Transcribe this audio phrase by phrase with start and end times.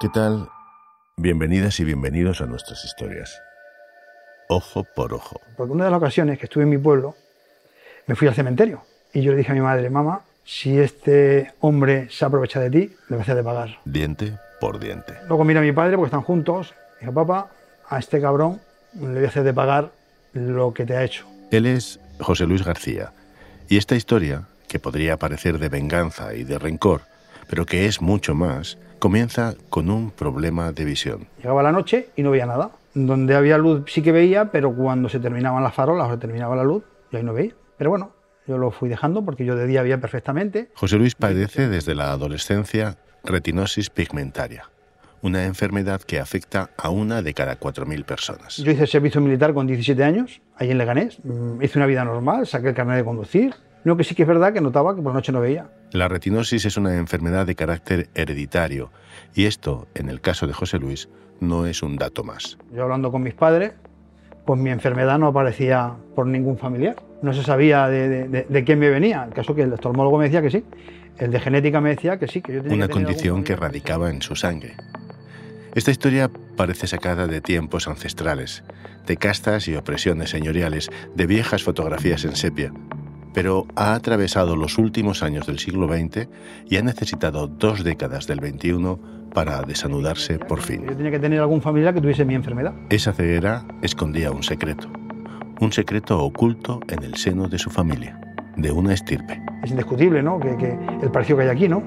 [0.00, 0.48] ¿Qué tal?
[1.18, 3.38] Bienvenidas y bienvenidos a nuestras historias.
[4.48, 5.38] Ojo por ojo.
[5.58, 7.14] Porque una de las ocasiones que estuve en mi pueblo,
[8.06, 8.80] me fui al cementerio
[9.12, 12.78] y yo le dije a mi madre, mamá, si este hombre se aprovecha de ti,
[12.78, 13.78] le voy a hacer de pagar.
[13.84, 15.12] Diente por diente.
[15.28, 16.72] Luego mira a mi padre porque están juntos.
[16.98, 17.50] Dijo, papá,
[17.86, 18.58] a este cabrón
[18.94, 19.92] le voy a hacer de pagar
[20.32, 21.26] lo que te ha hecho.
[21.50, 23.12] Él es José Luis García.
[23.68, 27.02] Y esta historia, que podría parecer de venganza y de rencor,
[27.50, 31.26] pero que es mucho más, comienza con un problema de visión.
[31.38, 32.70] Llegaba la noche y no veía nada.
[32.94, 36.54] Donde había luz sí que veía, pero cuando se terminaban las farolas o se terminaba
[36.54, 37.52] la luz, yo ahí no veía.
[37.76, 38.12] Pero bueno,
[38.46, 40.70] yo lo fui dejando porque yo de día veía perfectamente.
[40.74, 44.70] José Luis padece desde la adolescencia retinosis pigmentaria,
[45.20, 48.58] una enfermedad que afecta a una de cada 4.000 personas.
[48.58, 51.18] Yo hice servicio militar con 17 años, ahí en Leganés.
[51.24, 53.54] Mm, Hice una vida normal, saqué el carnet de conducir.
[53.84, 55.68] Lo que sí que es verdad que notaba que por la noche no veía.
[55.92, 58.90] La retinosis es una enfermedad de carácter hereditario
[59.34, 61.08] y esto, en el caso de José Luis,
[61.40, 62.58] no es un dato más.
[62.74, 63.72] Yo hablando con mis padres,
[64.44, 66.96] pues mi enfermedad no aparecía por ningún familiar.
[67.22, 69.24] No se sabía de, de- de- de quién me venía.
[69.24, 70.64] El caso que el oftalmólogo me decía que sí.
[71.18, 74.10] El de genética me decía que sí, que yo tenía Una que condición que radicaba
[74.10, 74.74] en su sangre.
[75.74, 78.64] Esta historia parece sacada de tiempos ancestrales,
[79.06, 82.72] de castas y opresiones señoriales, de viejas fotografías en sepia,
[83.32, 86.28] pero ha atravesado los últimos años del siglo XX
[86.68, 88.96] y ha necesitado dos décadas del XXI
[89.32, 90.86] para desanudarse por fin.
[90.86, 92.74] Yo tenía que tener algún familiar que tuviese mi enfermedad.
[92.90, 94.88] Esa ceguera escondía un secreto,
[95.60, 98.18] un secreto oculto en el seno de su familia,
[98.56, 99.40] de una estirpe.
[99.62, 100.40] Es indiscutible, ¿no?
[100.40, 101.82] Que, que el parecido que hay aquí, ¿no?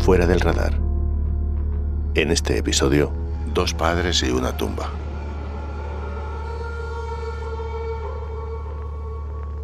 [0.00, 0.81] Fuera del radar.
[2.14, 3.10] En este episodio,
[3.54, 4.90] dos padres y una tumba.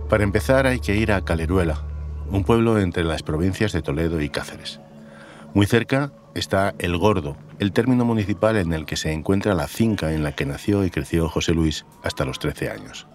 [0.08, 1.82] Para empezar hay que ir a Caleruela,
[2.30, 4.80] un pueblo entre las provincias de Toledo y Cáceres.
[5.52, 10.14] Muy cerca está El Gordo, el término municipal en el que se encuentra la finca
[10.14, 13.06] en la que nació y creció José Luis hasta los 13 años.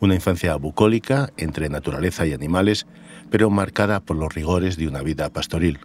[0.00, 2.86] Una infancia bucólica entre naturaleza y animales,
[3.28, 5.80] pero marcada por los rigores de una vida pastoril.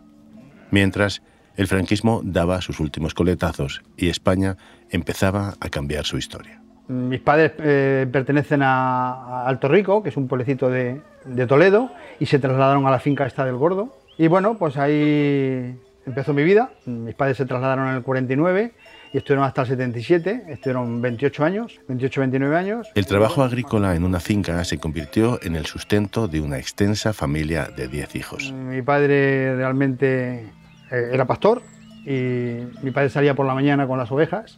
[0.71, 1.21] Mientras,
[1.55, 4.57] el franquismo daba sus últimos coletazos y España
[4.89, 6.61] empezaba a cambiar su historia.
[6.87, 12.25] Mis padres eh, pertenecen a, Alto Rico, que es un pueblecito de, de Toledo, y
[12.25, 13.95] se trasladaron a la finca esta del Gordo.
[14.17, 15.75] Y bueno, pues ahí
[16.05, 16.71] empezó mi vida.
[16.85, 18.73] Mis padres se trasladaron en el 49
[19.13, 22.87] y estuvieron hasta el 77, estuvieron 28 años, 28, 29 años.
[22.95, 27.69] El trabajo agrícola en una finca se convirtió en el sustento de una extensa familia
[27.75, 28.51] de 10 hijos.
[28.51, 30.51] Mi padre realmente
[30.93, 31.61] eh, era pastor
[32.05, 34.57] y mi padre salía por la mañana con las ovejas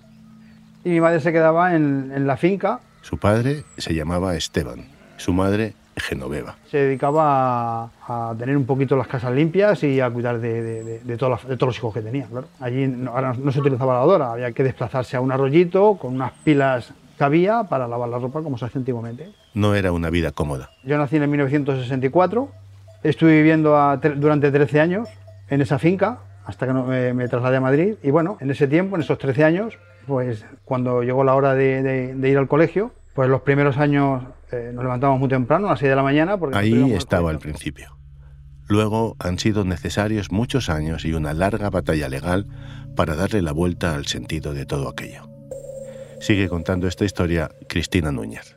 [0.84, 4.86] y mi madre se quedaba en, en la finca, Su padre se llamaba Esteban,
[5.18, 6.56] su madre Genoveva.
[6.70, 10.84] se dedicaba a, a tener un poquito las casas limpias y a cuidar de, de-
[10.84, 12.26] de- de todas las- de todos los hijos que tenía.
[12.28, 12.48] Claro.
[12.60, 16.34] Allí no, ahora no se utilizaba lavadora, había que desplazarse a un arroyito con unas
[16.44, 19.30] pilas que había para lavar la ropa como se hacía antiguamente.
[19.54, 20.70] No era una vida cómoda.
[20.84, 22.50] Yo nací en 1964,
[23.04, 25.08] estuve viviendo a durante 13 años
[25.50, 28.68] en esa finca hasta que no- me, me trasladé a Madrid y bueno, en ese
[28.68, 32.48] tiempo, en esos 13 años, pues cuando llegó la hora de, de- de ir al
[32.48, 36.04] colegio, pues los primeros años eh, nos levantábamos muy temprano, a las 6 de la
[36.04, 36.38] mañana.
[36.38, 37.42] Porque Ahí al estaba el colegio.
[37.54, 37.98] principio.
[38.68, 42.48] Luego han sido necesarios muchos años y una larga batalla legal
[42.96, 45.28] para darle la vuelta al sentido de todo aquello.
[46.20, 48.56] Sigue contando esta historia Cristina Núñez.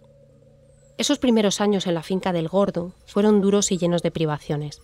[0.97, 4.81] Esos primeros años en la finca del Gordo fueron duros y llenos de privaciones.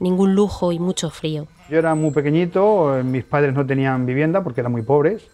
[0.00, 1.46] Ningún lujo y mucho frío.
[1.70, 5.26] Yo era muy pequeñito, eh, mis padres no tenían vivienda porque eran muy pobres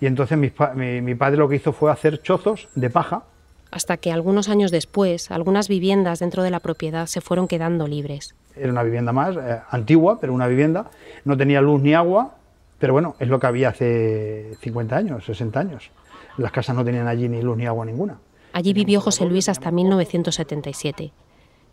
[0.00, 3.22] y entonces pa- mi, mi padre lo que hizo fue hacer chozos de paja
[3.70, 8.34] Hasta que algunos años después, algunas viviendas dentro de la propiedad se fueron quedando libres.
[8.54, 10.90] Era una vivienda más eh, antigua, pero una vivienda.
[11.24, 12.34] No tenía luz ni agua,
[12.78, 15.90] pero bueno, es lo que había hace 50 años, 60 años.
[16.36, 18.18] Las casas no tenían allí ni luz ni agua ninguna.
[18.52, 21.12] Allí vivió José Luis hasta 1977.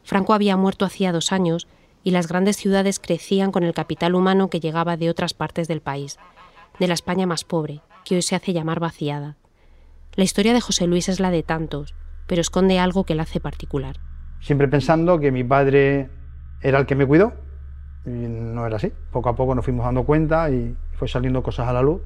[0.04, 1.68] Franco había muerto hacía dos años
[2.04, 5.82] y las grandes ciudades crecían con el capital humano que llegaba de otras partes del
[5.82, 6.18] país,
[6.80, 9.38] de la España más pobre, que hoy se hace llamar vaciada.
[10.16, 11.96] La historia de José Luis es la de tantos,
[12.28, 13.98] pero esconde algo que la hace particular.
[14.40, 16.10] Siempre pensando que mi padre
[16.62, 17.34] era el que me cuidó,
[18.06, 18.92] y no era así.
[19.12, 22.02] Poco a poco nos fuimos dando cuenta y fue saliendo cosas a la luz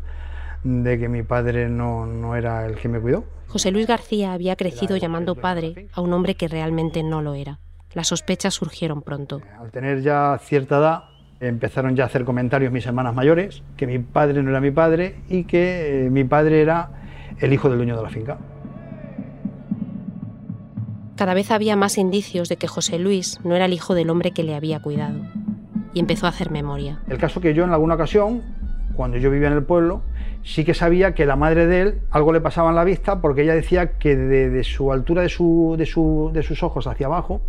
[0.64, 3.26] de que mi padre no, no era el que me cuidó.
[3.48, 7.60] José Luis García había crecido llamando padre a un hombre que realmente no lo era.
[7.94, 9.42] Las sospechas surgieron pronto.
[9.60, 11.04] Al tener ya cierta edad,
[11.40, 15.18] empezaron ya a hacer comentarios mis hermanas mayores, que mi padre no era mi padre
[15.30, 16.90] y que eh, mi padre era
[17.40, 18.38] el hijo del dueño de la finca.
[21.16, 24.32] Cada vez había más indicios de que José Luis no era el hijo del hombre
[24.32, 25.20] que le había cuidado.
[25.94, 27.02] Y empezó a hacer memoria.
[27.08, 28.42] El caso que yo en alguna ocasión,
[28.96, 30.02] cuando yo vivía en el pueblo,
[30.42, 33.44] sí que sabía que la madre de él algo le pasaba en la vista porque
[33.44, 37.42] ella decía que de, su altura de, su, de, su, de sus ojos hacia abajo,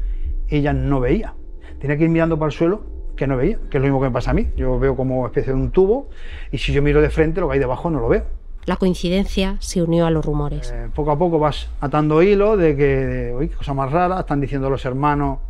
[0.48, 1.34] ella no veía.
[1.78, 2.84] Tenía que ir mirando para el suelo
[3.16, 4.48] que no veía, que es lo mismo que me pasa a mí.
[4.56, 6.08] Yo veo como especie de un tubo
[6.50, 8.24] y si yo miro de frente lo que hay debajo no lo veo.
[8.66, 10.72] La coincidencia se unió a los rumores.
[10.74, 14.40] Eh, poco a poco vas atando hilo de que, uy, qué cosa más rara, están
[14.40, 15.40] diciendo los hermanos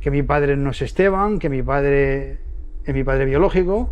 [0.00, 2.38] que mi padre no es Esteban, que mi padre
[2.84, 3.90] es mi padre biológico.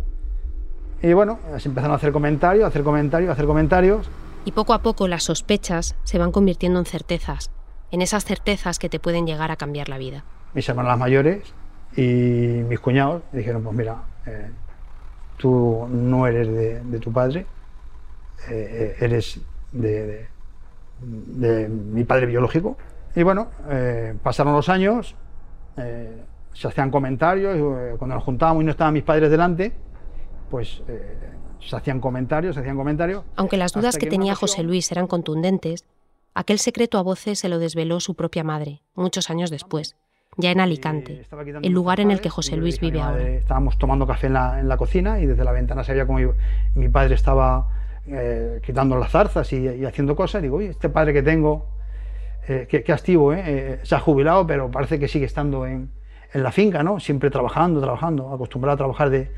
[1.01, 4.09] Y bueno, se empezaron a hacer comentarios, a hacer comentarios, a hacer comentarios.
[4.45, 7.51] Y poco a poco las sospechas se van convirtiendo en certezas,
[7.91, 10.25] en esas certezas que te pueden llegar a cambiar la vida.
[10.53, 11.53] Mis hermanas mayores
[11.95, 12.03] y
[12.67, 14.49] mis cuñados dijeron, pues mira, eh,
[15.37, 16.47] tú no eres
[16.83, 17.45] de, tu padre,
[18.49, 19.39] eh, eres
[19.71, 20.27] de,
[21.69, 22.77] mi padre biológico.
[23.15, 25.15] Y bueno, eh, pasaron los años,
[26.53, 29.73] se hacían comentarios, cuando nos juntábamos y no estaban mis padres delante,
[30.49, 30.83] pues
[31.59, 33.23] se hacían comentarios, se hacían comentarios.
[33.35, 35.85] Aunque las dudas que, tenía José Luis eran contundentes,
[36.35, 39.95] aquel secreto a voces se lo desveló su propia madre, muchos años después
[40.37, 41.25] ya en Alicante,
[41.61, 43.27] el lugar en el que José Luis vive ahora.
[43.29, 46.19] Estábamos tomando café en la, cocina y desde la ventana se veía como
[46.75, 47.67] mi, padre estaba
[48.07, 50.41] eh, quitando las zarzas y, haciendo cosas.
[50.41, 51.67] Digo, oye, este padre que tengo,
[52.47, 55.91] eh, qué, qué, activo, eh, se ha jubilado, pero parece que sigue estando en,
[56.33, 57.01] la finca, ¿no?
[57.01, 59.29] Siempre trabajando, trabajando, acostumbrado a trabajar de,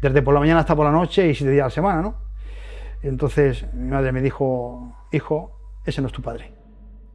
[0.00, 2.14] desde por la mañana hasta por la noche y siete días a la semana, ¿no?
[3.02, 6.57] Entonces mi madre me dijo, hijo, ese no es tu padre.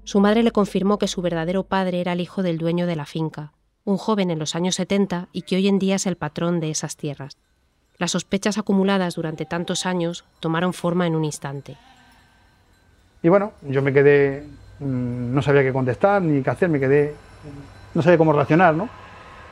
[0.05, 3.05] Su madre le confirmó que su verdadero padre era el hijo del dueño de la
[3.05, 3.53] finca,
[3.85, 6.69] un joven en los años 70 y que hoy en día es el patrón de
[6.69, 7.37] esas tierras.
[7.97, 11.77] Las sospechas acumuladas durante tantos años tomaron forma en un instante.
[13.21, 14.45] Y bueno, yo me quedé,
[14.79, 17.15] mm, no sabía qué contestar ni qué hacer, me quedé,
[17.93, 18.89] no sabía cómo reaccionar, ¿no?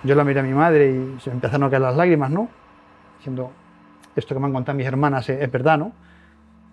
[0.04, 2.50] Yo la miré a mi madre y se empezaron a caer las lágrimas, ¿no?
[3.20, 3.52] Diciendo,
[4.18, 5.94] esto que me han contado mis hermanas es, verdad, ¿no?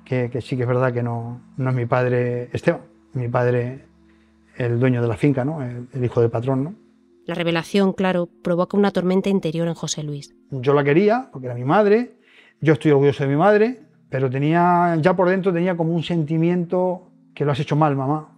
[0.04, 3.88] Que, que, sí que es verdad que no, no es mi padre Esteban mi padre
[4.58, 5.62] el dueño de la finca, ¿no?
[5.62, 6.64] el, hijo del patrón.
[6.64, 6.74] ¿no?
[7.26, 10.34] La revelación, claro, provoca una tormenta interior en José Luis.
[10.50, 12.16] Yo la quería porque era mi madre,
[12.60, 17.10] yo estoy orgulloso de mi madre, pero tenía, ya por dentro tenía como un sentimiento
[17.34, 18.36] que lo has hecho mal, mamá.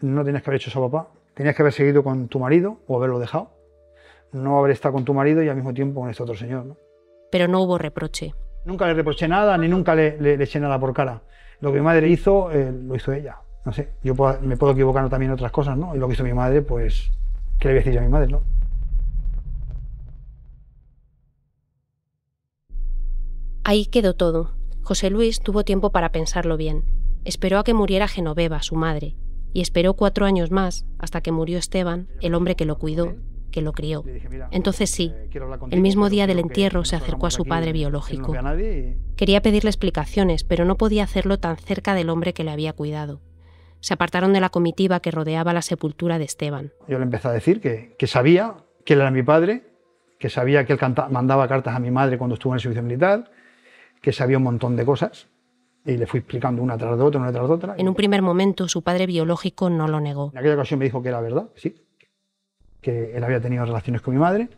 [0.00, 1.10] No tenías que haber hecho eso a papá.
[1.34, 3.52] Tenías que haber seguido con tu marido o haberlo dejado.
[4.32, 6.66] No haber estado con tu marido y al mismo tiempo con este otro señor.
[6.66, 6.76] ¿no?
[7.30, 8.34] Pero no hubo reproche.
[8.64, 11.22] Nunca le reproché nada, ni nunca le, eché nada por cara.
[11.60, 15.10] Lo que mi madre hizo, eh, lo hizo ella no sé, yo me puedo equivocar
[15.10, 15.94] también en otras cosas, ¿no?
[15.94, 17.10] Y lo que hizo mi madre, pues,
[17.58, 18.40] ¿qué le voy a decir yo a mi madre, no?
[23.64, 24.52] Ahí quedó todo.
[24.82, 26.84] José Luis tuvo tiempo para pensarlo bien.
[27.26, 29.16] Esperó a que muriera Genoveva, su madre,
[29.52, 33.16] y esperó cuatro años más hasta que murió Esteban, el hombre que lo cuidó,
[33.50, 34.02] que lo crió.
[34.50, 35.28] Entonces sí, eh,
[35.72, 38.34] el mismo día del entierro se acercó a su padre biológico.
[39.14, 43.20] Quería pedirle explicaciones, pero no podía hacerlo tan cerca del hombre que le había cuidado
[43.80, 46.72] se apartaron de la comitiva que rodeaba la sepultura de Esteban.
[46.88, 49.62] Yo le empecé a decir que, sabía que él era mi padre,
[50.18, 50.78] que sabía que él
[51.10, 53.30] mandaba cartas a mi madre cuando estuvo en el servicio militar,
[54.00, 55.28] que sabía un montón de cosas.
[55.84, 57.74] Y le fui explicando una tras de otra, una tras de otra.
[57.78, 60.30] En un primer momento su padre biológico no lo negó.
[60.32, 61.86] En aquella ocasión me dijo que era verdad, sí,
[62.80, 64.48] que él había tenido relaciones con mi madre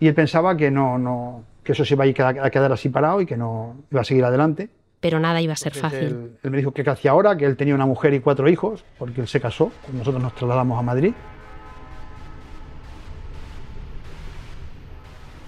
[0.00, 3.26] y él pensaba que no, no, que eso se iba a quedar así parado y
[3.26, 4.70] que no iba a seguir adelante
[5.02, 6.38] pero nada iba a ser fácil.
[6.44, 9.20] Él, me dijo que hacía ahora, que él tenía una mujer y cuatro hijos, porque
[9.20, 11.12] él se casó, nosotros nos trasladamos a Madrid.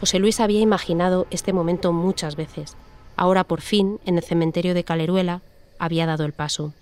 [0.00, 2.76] José Luis había imaginado este momento muchas veces.
[3.16, 5.40] Ahora, por fin, en el cementerio de Caleruela,
[5.78, 6.74] había dado el paso.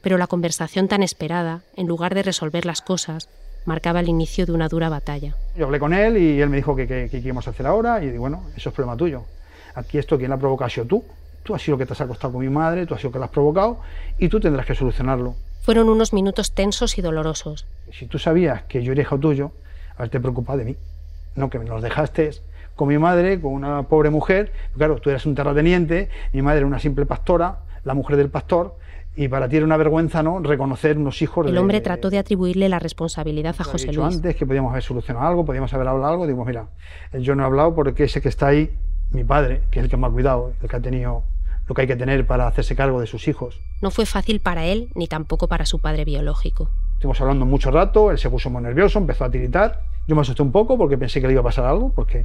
[0.00, 3.28] Pero la conversación tan esperada, en lugar de resolver las cosas,
[3.64, 5.34] marcaba el inicio de una dura batalla.
[5.56, 8.16] Yo hablé con él y él me dijo que qué íbamos a hacer ahora y
[8.16, 9.24] bueno, eso es problema tuyo.
[9.74, 11.04] Aquí esto, quien la provoca ha sido tú
[11.46, 13.12] tú has sido lo que te has acostado con mi madre, tú has sido lo
[13.14, 13.78] que la has provocado
[14.18, 15.36] y tú tendrás que solucionarlo.
[15.62, 17.66] Fueron unos minutos tensos y dolorosos.
[17.92, 19.52] Si tú sabías que yo era hijo tuyo,
[19.96, 20.76] haberte preocupado de mí,
[21.36, 22.30] no que me los dejaste
[22.74, 26.66] con mi madre, con una pobre mujer, claro, tú eras un terrateniente, mi madre era
[26.66, 28.76] una simple pastora, la mujer del pastor,
[29.14, 31.46] y para ti era una vergüenza no reconocer unos hijos.
[31.46, 34.16] El hombre trató de atribuirle la responsabilidad a José Luis.
[34.16, 36.66] Antes que podíamos haber solucionado algo, podíamos haber hablado algo, digo, mira,
[37.12, 38.76] yo no he hablado porque ese que está ahí,
[39.10, 41.22] mi padre, que es el que me ha cuidado, el que ha tenido
[41.66, 43.60] lo que hay que tener para hacerse cargo de sus hijos.
[43.82, 46.70] No fue fácil para él ni tampoco para su padre biológico.
[46.94, 49.82] Estuvimos hablando mucho rato, él se puso muy nervioso, empezó a tiritar.
[50.06, 52.24] Yo me asusté un poco porque pensé que le iba a pasar algo, porque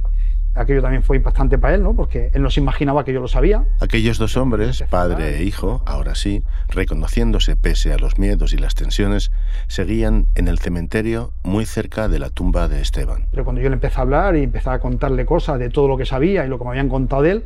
[0.54, 1.94] Aquello también fue impactante para él, ¿no?
[1.96, 3.64] Porque él no se imaginaba que yo lo sabía.
[3.80, 8.74] Aquellos dos hombres, padre e hijo, ahora sí, reconociéndose pese a los miedos y las
[8.74, 9.32] tensiones,
[9.66, 13.28] seguían en el cementerio muy cerca de la tumba de Esteban.
[13.30, 15.96] Pero cuando yo le empecé a hablar y empecé a contarle cosas de todo lo
[15.96, 17.44] que sabía y lo que me habían contado de él,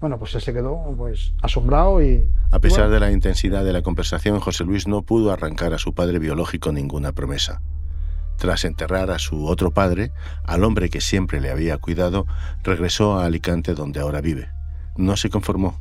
[0.00, 2.28] bueno, pues él se quedó pues asombrado y...
[2.50, 5.94] A pesar de la intensidad de la conversación, José Luis no pudo arrancar a su
[5.94, 7.62] padre biológico ninguna promesa.
[8.36, 10.12] Tras enterrar a su otro padre,
[10.44, 12.26] al hombre que siempre le había cuidado,
[12.62, 14.50] regresó a Alicante donde ahora vive.
[14.96, 15.80] No se conformó.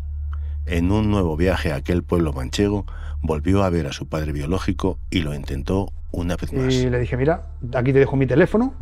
[0.65, 2.85] En un nuevo viaje a aquel pueblo manchego,
[3.21, 6.73] volvió a ver a su padre biológico y lo intentó una vez más.
[6.73, 8.73] Y le dije, mira, aquí te dejo mi teléfono,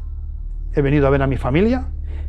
[0.73, 1.87] he venido a ver a mi familia,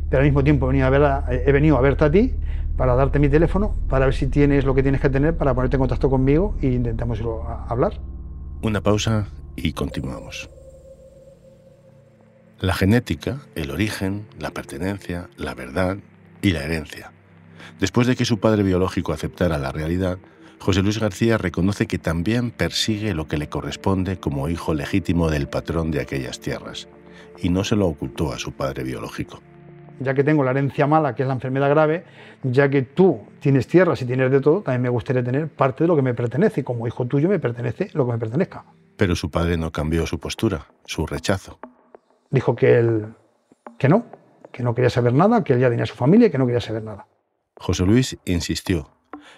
[0.09, 2.33] pero al mismo tiempo he venido a, ver he venido a verte a ti
[2.77, 5.77] para darte mi teléfono, para ver si tienes lo que tienes que tener para ponerte
[5.77, 7.21] en contacto conmigo e intentamos
[7.67, 7.93] hablar.
[8.61, 10.49] Una pausa y continuamos.
[12.59, 15.97] La genética, el origen, la pertenencia, la verdad
[16.41, 17.11] y la herencia.
[17.79, 20.17] Después de que su padre biológico aceptara la realidad,
[20.59, 25.47] José Luis García reconoce que también persigue lo que le corresponde como hijo legítimo del
[25.47, 26.87] patrón de aquellas tierras,
[27.41, 29.41] y no se lo ocultó a su padre biológico.
[29.99, 32.03] Ya que tengo la herencia mala, que es la enfermedad grave,
[32.43, 35.87] ya que tú tienes tierras y tienes de todo, también me gustaría tener parte de
[35.87, 38.63] lo que me pertenece, y como hijo tuyo me pertenece lo que me pertenezca.
[38.97, 41.59] Pero su padre no cambió su postura, su rechazo
[42.35, 43.13] dijo que él
[43.77, 44.05] que no,
[44.51, 46.61] que no quería saber nada, que él ya tenía su familia y que no quería
[46.61, 47.07] saber nada.
[47.57, 48.89] José Luis insistió.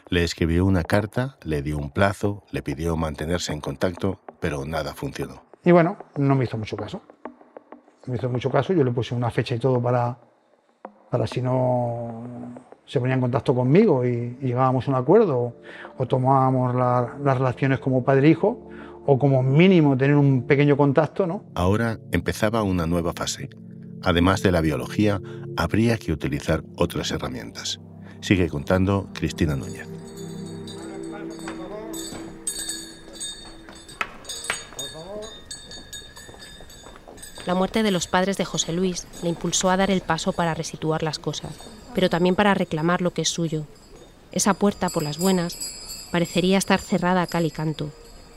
[0.09, 4.93] Le escribió una carta, le dio un plazo, le pidió mantenerse en contacto, pero nada
[4.93, 5.43] funcionó.
[5.63, 7.01] Y bueno, no me hizo mucho caso.
[7.25, 10.17] No me hizo mucho caso, yo le puse una fecha y todo para,
[11.09, 12.23] para si no
[12.85, 15.53] se ponía en contacto conmigo y, llegábamos a un acuerdo
[15.97, 18.37] o, tomábamos las relaciones como padre e
[19.09, 21.45] o como mínimo tener un pequeño contacto, ¿no?
[21.55, 23.49] Ahora empezaba una nueva fase.
[24.03, 25.21] Además de la biología,
[25.55, 27.79] habría que utilizar otras herramientas.
[28.19, 29.96] Sigue contando Cristina Núñez.
[37.47, 40.53] La muerte de los padres de José Luis le impulsó a dar el paso para
[40.53, 41.57] resituar las cosas,
[41.95, 43.63] pero también para reclamar lo que es suyo.
[44.33, 45.57] Esa puerta, por las buenas,
[46.11, 47.89] parecería estar cerrada a cal y canto,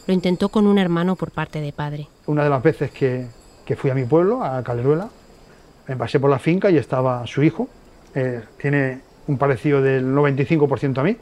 [0.06, 2.06] lo intentó con un hermano por parte de padre.
[2.26, 3.26] Una de las veces que,
[3.76, 5.08] fui a mi pueblo, a Caleruela,
[5.88, 7.68] me pasé por la finca y estaba su hijo.
[8.14, 11.16] Eh, tiene un parecido del 95% a mí.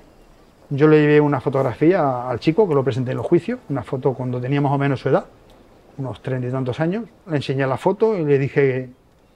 [0.68, 4.12] Yo le llevé una fotografía al chico que lo presenté en los juicios, una foto
[4.12, 5.24] cuando tenía más o menos su edad,
[5.98, 7.04] unos treinta y tantos años.
[7.26, 8.90] Le enseñé la foto y le dije,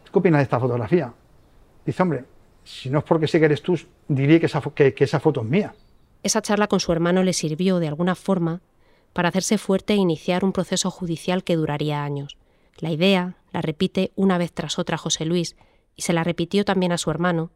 [0.05, 1.13] ¿qué opinas de esta fotografía?
[1.85, 2.25] Dice, hombre,
[2.65, 3.79] si no es porque sé que eres tú,
[4.09, 5.75] diría que esa, que esa foto es mía.
[6.23, 8.61] Esa charla con su hermano le sirvió de alguna forma
[9.13, 12.39] para hacerse fuerte e iniciar un proceso judicial que duraría años.
[12.79, 15.57] La idea, la repite una vez tras otra José Luis,
[15.95, 17.51] y se la repitió también a su hermano,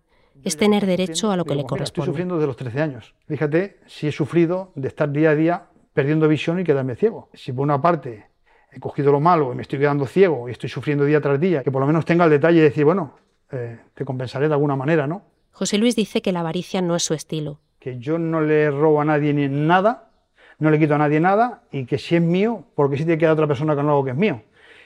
[0.44, 2.02] es tener derecho a lo que le corresponde.
[2.02, 3.14] Estoy sufriendo desde los 13 años.
[3.26, 7.30] Fíjate si he sufrido de estar día a día perdiendo visión y quedarme ciego.
[7.32, 8.26] Si por una parte
[8.72, 11.62] he cogido lo malo y me estoy quedando ciego y estoy sufriendo día tras día,
[11.62, 13.14] que por lo menos tenga el detalle de decir, bueno,
[13.52, 15.22] eh, te compensaré de alguna manera, ¿no?
[15.52, 17.60] José Luis dice que la avaricia no es su estilo.
[17.78, 20.10] Que yo no le robo a nadie ni nada,
[20.58, 23.32] no le quito a nadie nada y que si es mío, porque si te queda
[23.32, 24.42] otra persona con algo que es mío.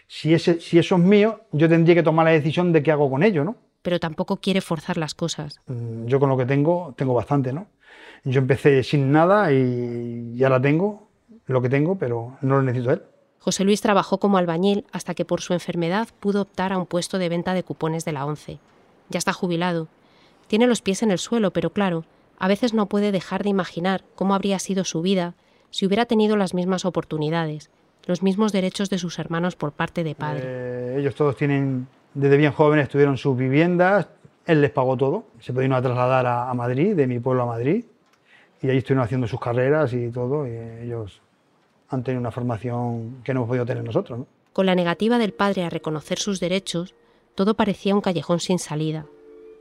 [0.07, 3.11] Si, ese, si eso es mío, yo tendría que tomar la decisión de qué hago
[3.11, 3.57] con ello, ¿no?
[3.83, 5.61] Pero tampoco quiere forzar las cosas.
[5.67, 7.69] Mm, yo con lo que tengo, tengo bastante, ¿no?
[8.25, 11.09] Yo empecé sin nada y ya la tengo,
[11.47, 13.03] lo que tengo, pero no lo necesito él.
[13.41, 17.19] José Luis trabajó como albañil hasta que por su enfermedad pudo optar a un puesto
[17.19, 18.59] de venta de cupones de la ONCE.
[19.09, 19.89] Ya está jubilado.
[20.47, 22.05] Tiene los pies en el suelo, pero claro,
[22.39, 25.35] a veces no puede dejar de imaginar cómo habría sido su vida
[25.71, 27.71] si hubiera tenido las mismas oportunidades,
[28.07, 30.43] los mismos derechos de sus hermanos por parte de padre.
[30.45, 34.09] Eh, ellos todos tienen, desde bien jóvenes tuvieron sus viviendas,
[34.45, 37.85] él les pagó todo, se pudieron trasladar a, Madrid, de mi pueblo a Madrid,
[38.61, 41.23] y ahí estuvieron haciendo sus carreras y todo, ellos
[41.91, 44.27] han tenido una formación que no hemos podido tener nosotros.
[44.53, 46.95] Con la negativa del padre a reconocer sus derechos,
[47.35, 49.07] todo parecía un callejón sin salida.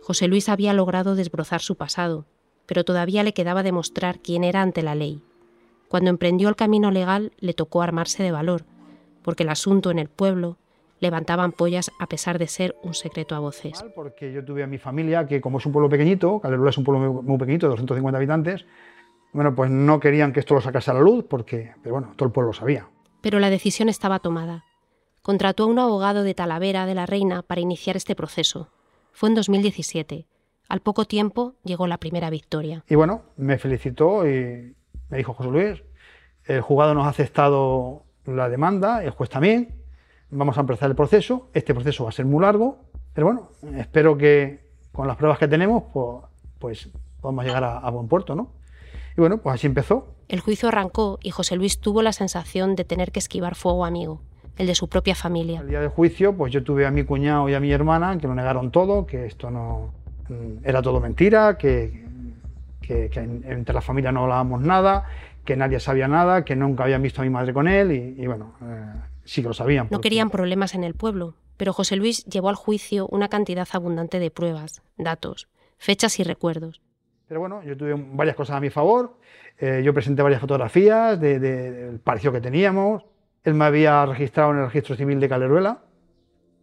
[0.01, 2.25] José Luis había logrado desbrozar su pasado,
[2.65, 5.21] pero todavía le quedaba demostrar quién era ante la ley.
[5.87, 8.63] Cuando emprendió el camino legal le tocó armarse de valor,
[9.23, 10.57] porque el asunto en el pueblo
[10.99, 13.83] levantaba ampollas a pesar de ser un secreto a voces.
[13.95, 16.83] Porque yo tuve a mi familia, que como es un pueblo pequeñito, Calerula es un
[16.83, 18.65] pueblo muy pequeñito, de 250 habitantes,
[19.31, 22.27] bueno, pues no querían que esto lo sacase a la luz, porque, pero bueno, todo
[22.27, 22.87] el pueblo lo sabía.
[23.21, 24.65] Pero la decisión estaba tomada.
[25.21, 28.69] Contrató a un abogado de Talavera de la Reina para iniciar este proceso.
[29.11, 30.25] Fue en 2017.
[30.69, 32.83] Al poco tiempo llegó la primera victoria.
[32.87, 34.75] Y bueno, me felicitó y
[35.09, 35.83] me dijo José Luis,
[36.45, 39.83] el juzgado nos ha aceptado la demanda, el juez también,
[40.29, 42.77] vamos a empezar el proceso, este proceso va a ser muy largo,
[43.13, 46.23] pero bueno, espero que, con las pruebas que tenemos, pues,
[46.59, 48.58] pues podemos llegar a, a buen puerto, ¿no?
[49.19, 50.07] Y bueno, pues así empezó.
[50.29, 54.21] El juicio arrancó y José Luis tuvo la sensación de tener que esquivar fuego amigo,
[54.55, 55.59] el de su propia familia.
[55.59, 58.27] El día del juicio, pues yo tuve a mi cuñado y a mi hermana que
[58.27, 59.93] lo negaron todo, que esto no
[60.29, 62.05] mm, era todo mentira, que,
[62.79, 65.03] que, que entre la familia no hablábamos nada,
[65.43, 68.25] que nadie sabía nada, que nunca habían visto a mi madre con él y, y
[68.25, 68.85] bueno, eh,
[69.25, 69.89] sí que lo sabían.
[69.91, 74.17] No querían problemas en el pueblo, pero José Luis llevó al juicio una cantidad abundante
[74.17, 76.79] de pruebas, datos, fechas y recuerdos.
[77.29, 79.13] Pero bueno, yo tuve varias cosas a mi favor.
[79.59, 83.03] Eh, yo presenté varias fotografías de, de, del parecido que teníamos.
[83.43, 85.77] Él me había registrado en el registro civil de Caleruela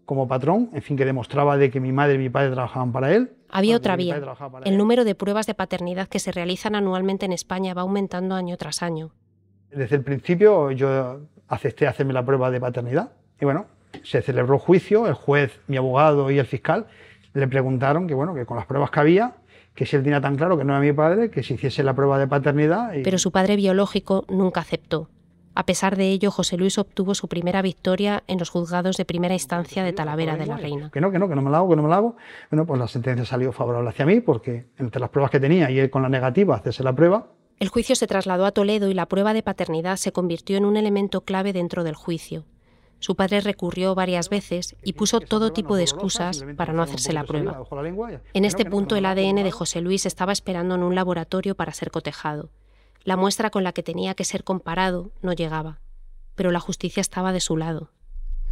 [0.04, 3.14] como patrón, en fin, que demostraba de que mi madre y mi padre trabajaban para
[3.14, 3.30] él.
[3.49, 4.16] Había otra vía.
[4.16, 4.76] El él.
[4.76, 8.82] número de pruebas de paternidad que se realizan anualmente en España va aumentando año tras
[8.82, 9.12] año.
[9.70, 13.66] Desde el principio yo acepté hacerme la prueba de paternidad y bueno,
[14.02, 16.87] se celebró el juicio, el juez, mi abogado y el fiscal
[17.37, 19.35] le preguntaron que bueno, que con las pruebas que había,
[19.76, 21.95] que si él tenía tan claro que no era mi padre, que se hiciese la
[21.95, 22.95] prueba de paternidad.
[22.95, 23.02] Y...
[23.02, 25.09] Pero su padre biológico nunca aceptó.
[25.54, 29.33] A pesar de ello, José Luis obtuvo su primera victoria en los juzgados de primera
[29.33, 30.90] instancia de Talavera de la Reina.
[30.90, 32.16] Que no, que no, que no me la hago, que no me la hago.
[32.50, 35.78] Bueno, pues la sentencia salió favorable hacia mí porque entre las pruebas que tenía y
[35.78, 37.28] él con la negativa hacerse la prueba.
[37.59, 40.76] El juicio se trasladó a Toledo y la prueba de paternidad se convirtió en un
[40.76, 42.45] elemento clave dentro del juicio.
[42.98, 47.24] Su padre recurrió varias veces y puso todo tipo de excusas para no hacerse la
[47.24, 47.62] prueba.
[48.32, 51.90] En este punto el ADN de José Luis estaba esperando en un laboratorio para ser
[51.90, 52.50] cotejado.
[53.04, 55.78] La muestra con la que tenía que ser comparado no llegaba,
[56.34, 57.90] pero la justicia estaba de su lado.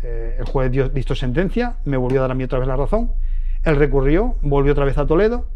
[0.02, 2.76] Eh, el juez dio, dictó sentencia, me volvió a dar a mí otra vez la
[2.76, 3.12] razón.
[3.64, 5.46] Él recurrió, volvió otra vez a Toledo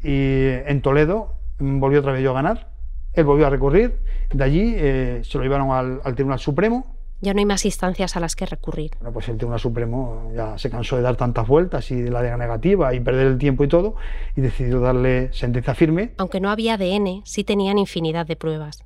[0.00, 2.70] y en Toledo volvió otra vez yo a ganar.
[3.14, 3.98] Él volvió a recurrir,
[4.32, 8.16] de allí eh, se lo llevaron al, al Tribunal Supremo ya no hay más instancias
[8.16, 8.92] a las que recurrir.
[8.98, 12.36] Bueno, pues el Tribunal Supremo ya se cansó de dar tantas vueltas y de la
[12.36, 13.96] negativa y perder el tiempo y todo,
[14.36, 16.12] y decidió darle sentencia firme.
[16.18, 18.84] Aunque no había ADN, sí tenían infinidad de pruebas.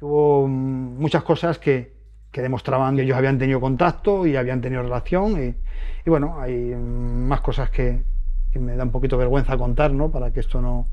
[0.00, 1.94] Hubo muchas cosas que,
[2.30, 5.54] que demostraban que ellos habían tenido contacto y habían tenido relación, y,
[6.06, 8.02] y bueno, hay más cosas que,
[8.50, 10.10] que, me da un poquito vergüenza contar, ¿no?
[10.10, 10.88] Para que esto no,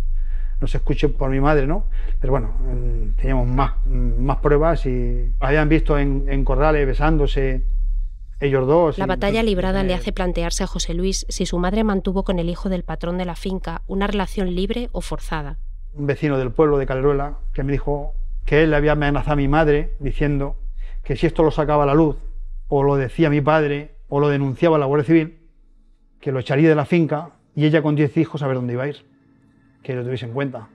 [0.61, 1.85] no se escuche por mi madre, ¿no?
[2.19, 2.53] Pero bueno,
[3.17, 7.65] teníamos más, más pruebas y habían visto en, en Corrales besándose
[8.39, 8.97] ellos dos.
[8.99, 12.47] La batalla librada le hace plantearse a José Luis si su madre mantuvo con el
[12.47, 15.57] hijo del patrón de la finca una relación libre o forzada.
[15.93, 18.13] Un vecino del pueblo de Caleruela que me dijo
[18.45, 20.57] que él le había amenazado a mi madre diciendo
[21.03, 22.17] que si esto lo sacaba a la luz,
[22.67, 25.39] o lo decía mi padre, o lo denunciaba la Guardia Civil,
[26.19, 28.83] que lo echaría de la finca y ella con 10 hijos a ver dónde iba
[28.83, 29.11] a ir
[29.81, 30.67] que lo tuviese en cuenta.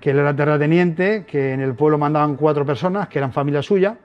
[0.00, 3.98] Que él era terrateniente, que en el pueblo mandaban cuatro personas, que eran familia suya,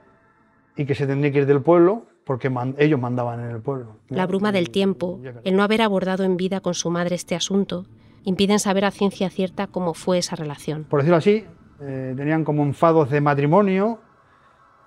[0.76, 3.96] y que se tendría que ir del pueblo porque man ellos mandaban en el pueblo.
[4.08, 7.86] La bruma del tiempo, el no haber abordado en vida con su madre este asunto,
[8.24, 10.84] impiden saber a ciencia cierta cómo fue esa relación.
[10.84, 11.44] Por decirlo así,
[11.80, 13.98] eh, tenían como enfados de matrimonio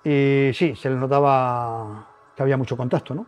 [0.03, 3.25] y sí, se les notaba que había mucho contacto, ¿no?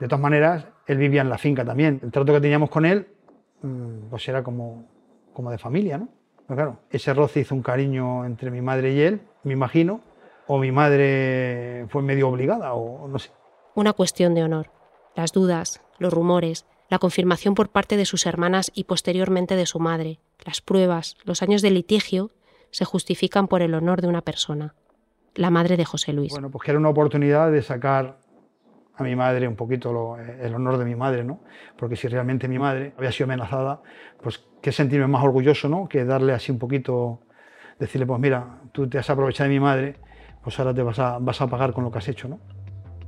[0.00, 2.00] De todas maneras, él vivía en la finca también.
[2.02, 3.06] El trato que teníamos con él,
[4.10, 4.88] pues era como
[5.34, 6.08] como de familia, ¿no?
[6.46, 10.00] Pero claro, ese roce hizo un cariño entre mi madre y él, me imagino,
[10.46, 13.30] o mi madre fue medio obligada, o no sé.
[13.74, 14.70] Una cuestión de honor.
[15.14, 19.80] Las dudas, los rumores, la confirmación por parte de sus hermanas y posteriormente de su
[19.80, 22.30] madre, las pruebas, los años de litigio,
[22.70, 24.74] se justifican por el honor de una persona,
[25.34, 26.32] la madre de José Luis.
[26.32, 28.18] Bueno, pues que era una oportunidad de sacar
[28.96, 31.40] a mi madre un poquito lo, el honor de mi madre, ¿no?
[31.76, 33.80] Porque si realmente mi madre había sido amenazada,
[34.22, 35.88] pues qué sentirme más orgulloso, ¿no?
[35.88, 37.20] Que darle así un poquito,
[37.78, 39.96] decirle, pues mira, tú te has aprovechado de mi madre,
[40.42, 42.40] pues ahora te vas a, vas a pagar con lo que has hecho, ¿no?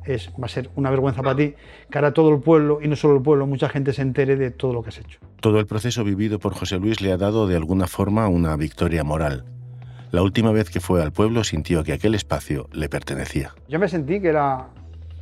[0.05, 1.55] Es, va a ser una vergüenza para ti
[1.91, 4.51] que ahora todo el pueblo, y no solo el pueblo, mucha gente se entere de
[4.51, 5.19] todo lo que has hecho.
[5.41, 9.03] Todo el proceso vivido por José Luis le ha dado de alguna forma una victoria
[9.03, 9.45] moral.
[10.13, 13.55] La última vez que fue al pueblo sintió que aquel espacio le pertenecía.
[13.69, 14.69] Yo me sentí que era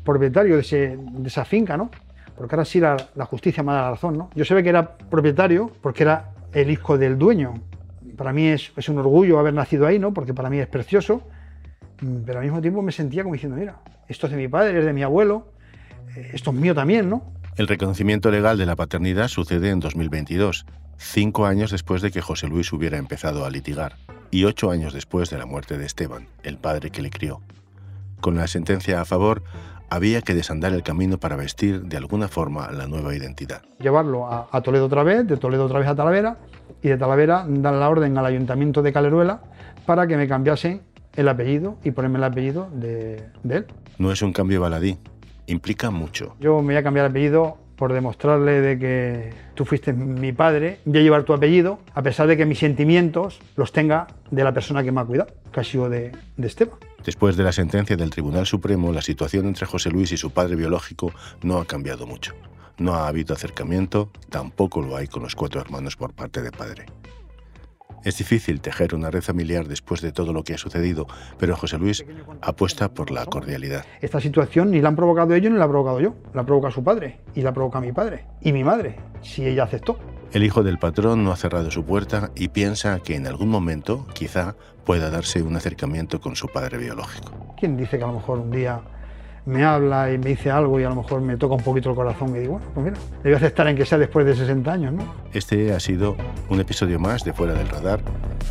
[0.05, 1.91] propietario de, ese, de esa finca, ¿no?
[2.37, 4.31] Porque ahora sí la, la, justicia me da la razón, ¿no?
[4.35, 7.55] Yo sé que era propietario porque era el hijo del dueño.
[8.17, 10.13] Para mí es, es, un orgullo haber nacido ahí, ¿no?
[10.13, 11.23] Porque para mí es precioso.
[12.27, 13.77] Pero al mismo tiempo me sentía como diciendo, mira,
[14.09, 15.49] esto es de mi padre, es de mi abuelo,
[16.17, 17.23] eh, esto es mío también, ¿no?
[17.57, 22.49] El reconocimiento legal de la paternidad sucede en 2022, cinco años después de que José
[22.49, 23.97] Luis hubiera empezado a litigar
[24.31, 27.41] y ocho años después de la muerte de Esteban, el padre que le crió.
[28.21, 29.45] Con la sentencia a favor,
[29.91, 33.63] había que desandar el camino para vestir de alguna forma la nueva identidad.
[33.79, 36.39] Llevarlo a, a, Toledo otra vez, de Toledo otra vez a Talavera,
[36.83, 39.41] y de Talavera dar la orden al ayuntamiento de Caleruela
[39.87, 40.83] para que me cambiasen
[41.17, 43.67] el apellido y ponerme el apellido de, de él.
[43.99, 44.99] No es un cambio baladí,
[45.47, 46.35] implica mucho.
[46.41, 50.79] Yo me voy a cambiar el apellido por demostrarle de que tú fuiste mi padre,
[50.85, 54.53] voy a llevar tu apellido, a pesar de que mis sentimientos los tenga de la
[54.53, 56.79] persona que me ha cuidado, que ha sido de, de Esteban.
[57.05, 60.57] Después de la sentencia del Tribunal Supremo, la situación entre José Luis y su padre
[60.57, 61.13] biológico
[61.43, 62.35] no ha cambiado mucho.
[62.79, 66.87] No ha habido acercamiento, tampoco lo hay con los cuatro hermanos por parte de padre.
[68.05, 71.07] Es difícil tejer una red familiar después de todo lo que ha sucedido,
[71.39, 72.05] pero José Luis
[72.43, 73.85] apuesta por la cordialidad.
[74.01, 76.15] Esta situación ni la han provocado ellos ni la ha provocado yo.
[76.35, 79.99] La provoca su padre y la provoca mi padre y mi madre, si ella aceptó.
[80.33, 84.07] El hijo del patrón no ha cerrado su puerta y piensa que en algún momento,
[84.15, 87.55] quizá, pueda darse un acercamiento con su padre biológico.
[87.59, 88.81] ¿Quién dice que a lo mejor un día
[89.47, 91.97] me habla y me dice algo y a lo mejor me toca un poquito el
[91.97, 94.93] corazón y digo, bueno, pues mira, a aceptar en que sea después de 60 años,
[94.93, 95.15] ¿no?
[95.33, 96.17] Este ha sido
[96.49, 98.01] un episodio más de Fuera del Radar,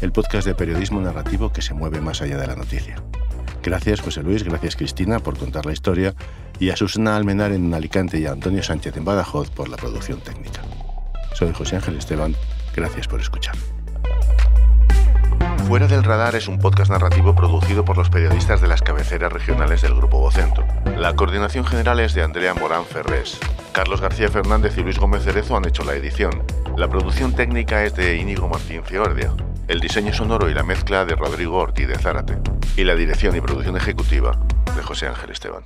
[0.02, 2.96] el podcast de periodismo narrativo que se mueve más allá de la noticia.
[3.64, 6.14] Gracias José Luis, gracias Cristina por contar la historia
[6.60, 10.20] y a Susana Almenar en Alicante y a Antonio Sánchez en Badajoz por la producción
[10.20, 10.62] técnica.
[11.34, 12.36] Soy José Ángel Esteban,
[12.76, 13.56] gracias por escuchar.
[15.68, 19.82] Fuera del Radar es un podcast narrativo producido por los periodistas de las cabeceras regionales
[19.82, 20.64] del Grupo Vocento.
[20.98, 23.40] La coordinación general es de Andrea Morán Ferrés.
[23.72, 26.44] Carlos García Fernández y Luis Gómez Cerezo han hecho la edición.
[26.78, 29.34] La producción técnica es de Íñigo Martín Fiordia.
[29.68, 32.38] El diseño sonoro y la mezcla de Rodrigo Ortiz de Zárate.
[32.76, 34.38] Y la dirección y producción ejecutiva
[34.76, 35.64] de José Ángel Esteban.